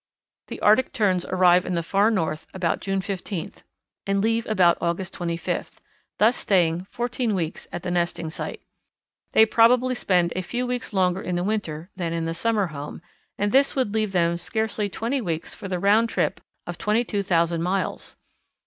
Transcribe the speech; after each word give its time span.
The 0.47 0.59
Arctic 0.61 0.93
Terns 0.93 1.25
arrive 1.25 1.63
in 1.63 1.75
the 1.75 1.83
Far 1.83 2.09
North 2.09 2.47
about 2.55 2.79
June 2.79 3.01
fifteenth 3.01 3.61
and 4.07 4.19
leave 4.19 4.47
about 4.47 4.79
August 4.81 5.13
twenty 5.13 5.37
fifth, 5.37 5.79
thus 6.17 6.35
staying 6.37 6.85
fourteen 6.89 7.35
weeks 7.35 7.67
at 7.71 7.83
the 7.83 7.91
nesting 7.91 8.31
site. 8.31 8.63
They 9.33 9.45
probably 9.45 9.93
spend 9.93 10.33
a 10.35 10.41
few 10.41 10.65
weeks 10.65 10.91
longer 10.91 11.21
in 11.21 11.35
the 11.35 11.43
winter 11.43 11.91
than 11.95 12.13
in 12.13 12.25
the 12.25 12.33
summer 12.33 12.65
home, 12.73 13.03
and 13.37 13.51
this 13.51 13.75
would 13.75 13.93
leave 13.93 14.11
them 14.11 14.37
scarcely 14.39 14.89
twenty 14.89 15.21
weeks 15.21 15.53
for 15.53 15.67
the 15.67 15.77
round 15.77 16.09
trip 16.09 16.41
of 16.65 16.79
twenty 16.79 17.03
two 17.03 17.21
thousand 17.21 17.61
miles. 17.61 18.15